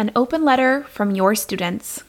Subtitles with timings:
[0.00, 2.02] an open letter from your students.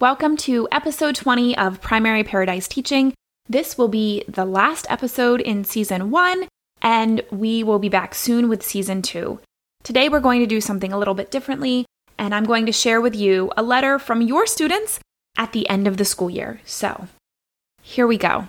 [0.00, 3.14] Welcome to episode 20 of Primary Paradise Teaching.
[3.48, 6.48] This will be the last episode in season one,
[6.82, 9.38] and we will be back soon with season two.
[9.84, 11.86] Today, we're going to do something a little bit differently,
[12.18, 14.98] and I'm going to share with you a letter from your students
[15.38, 16.60] at the end of the school year.
[16.64, 17.06] So,
[17.86, 18.48] here we go.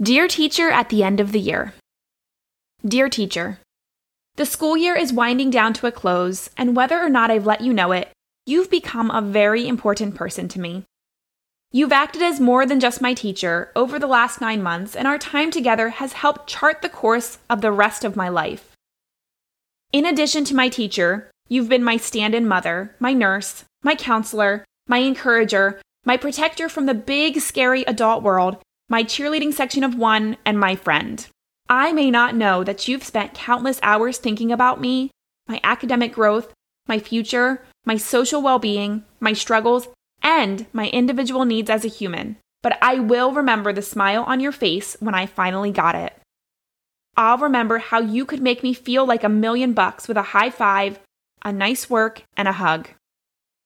[0.00, 1.74] Dear teacher, at the end of the year.
[2.84, 3.58] Dear teacher,
[4.36, 7.60] the school year is winding down to a close, and whether or not I've let
[7.60, 8.08] you know it,
[8.44, 10.82] You've become a very important person to me.
[11.70, 15.16] You've acted as more than just my teacher over the last nine months, and our
[15.16, 18.72] time together has helped chart the course of the rest of my life.
[19.92, 24.64] In addition to my teacher, you've been my stand in mother, my nurse, my counselor,
[24.88, 28.56] my encourager, my protector from the big, scary adult world,
[28.88, 31.26] my cheerleading section of one, and my friend.
[31.68, 35.10] I may not know that you've spent countless hours thinking about me,
[35.46, 36.52] my academic growth,
[36.86, 39.88] my future, my social well being, my struggles,
[40.22, 44.52] and my individual needs as a human, but I will remember the smile on your
[44.52, 46.14] face when I finally got it.
[47.16, 50.50] I'll remember how you could make me feel like a million bucks with a high
[50.50, 50.98] five,
[51.44, 52.88] a nice work, and a hug.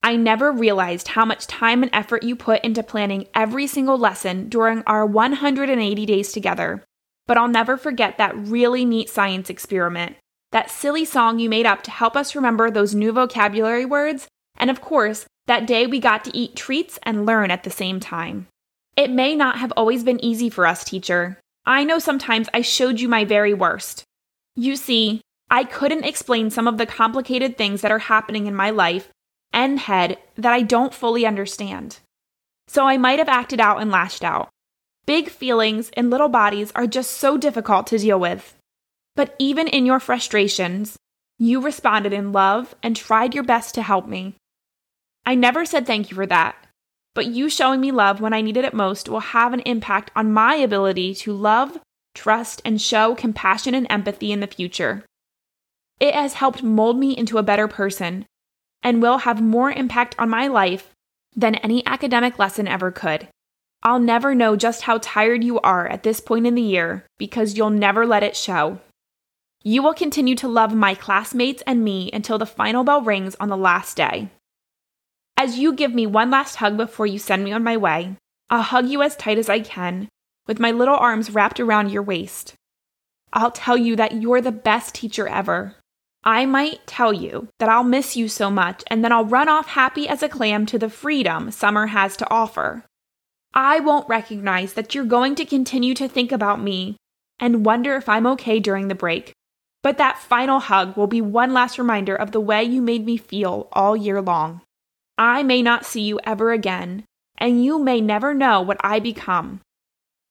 [0.06, 4.48] I never realized how much time and effort you put into planning every single lesson
[4.48, 6.84] during our 180 days together,
[7.26, 10.14] but I'll never forget that really neat science experiment
[10.52, 14.70] that silly song you made up to help us remember those new vocabulary words, and
[14.70, 18.46] of course, that day we got to eat treats and learn at the same time.
[18.96, 21.40] It may not have always been easy for us, teacher.
[21.64, 24.04] I know sometimes I showed you my very worst.
[24.54, 28.70] You see, I couldn't explain some of the complicated things that are happening in my
[28.70, 29.10] life
[29.52, 31.98] and head that I don't fully understand.
[32.69, 34.48] So I might have acted out and lashed out.
[35.06, 38.55] Big feelings in little bodies are just so difficult to deal with.
[39.14, 40.97] But even in your frustrations,
[41.39, 44.34] you responded in love and tried your best to help me.
[45.24, 46.57] I never said thank you for that,
[47.14, 50.33] but you showing me love when I needed it most will have an impact on
[50.33, 51.78] my ability to love,
[52.14, 55.05] trust, and show compassion and empathy in the future.
[55.98, 58.27] It has helped mold me into a better person
[58.83, 60.91] and will have more impact on my life
[61.35, 63.29] than any academic lesson ever could.
[63.83, 67.57] I'll never know just how tired you are at this point in the year because
[67.57, 68.81] you'll never let it show.
[69.63, 73.48] You will continue to love my classmates and me until the final bell rings on
[73.48, 74.31] the last day.
[75.37, 78.17] As you give me one last hug before you send me on my way,
[78.48, 80.08] I'll hug you as tight as I can,
[80.47, 82.55] with my little arms wrapped around your waist.
[83.33, 85.75] I'll tell you that you're the best teacher ever.
[86.27, 89.69] I might tell you that I'll miss you so much and then I'll run off
[89.69, 92.85] happy as a clam to the freedom summer has to offer.
[93.55, 96.97] I won't recognize that you're going to continue to think about me
[97.39, 99.33] and wonder if I'm okay during the break.
[99.85, 103.17] But that final hug will be one last reminder of the way you made me
[103.17, 104.63] feel all year long.
[105.17, 107.05] I may not see you ever again,
[107.39, 109.61] and you may never know what I become.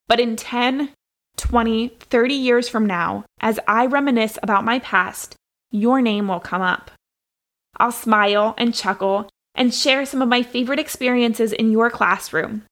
[0.08, 0.90] But in 10,
[1.38, 5.36] 20, 30 years from now, as I reminisce about my past,
[5.76, 6.90] your name will come up.
[7.76, 12.64] I'll smile and chuckle and share some of my favorite experiences in your classroom.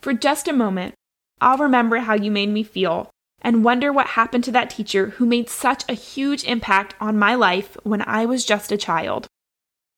[0.00, 0.94] For just a moment,
[1.40, 3.10] I'll remember how you made me feel
[3.40, 7.34] and wonder what happened to that teacher who made such a huge impact on my
[7.34, 9.26] life when I was just a child.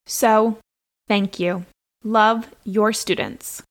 [0.06, 0.58] So,
[1.08, 1.66] thank you.
[2.02, 3.62] Love your students.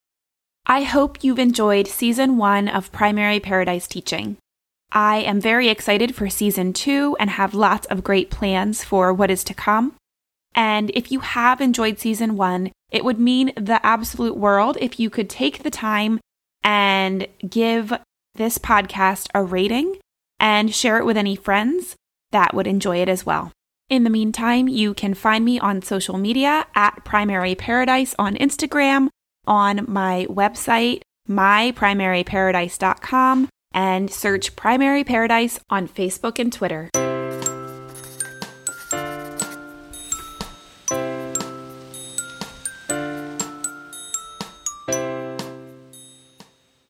[0.66, 4.38] I hope you've enjoyed season one of Primary Paradise Teaching.
[4.94, 9.30] I am very excited for season two and have lots of great plans for what
[9.30, 9.94] is to come.
[10.54, 15.10] And if you have enjoyed season one, it would mean the absolute world if you
[15.10, 16.20] could take the time
[16.62, 17.92] and give
[18.36, 19.96] this podcast a rating
[20.38, 21.96] and share it with any friends
[22.30, 23.50] that would enjoy it as well.
[23.88, 29.08] In the meantime, you can find me on social media at Primary Paradise on Instagram,
[29.44, 36.88] on my website, myprimaryparadise.com, and search Primary Paradise on Facebook and Twitter.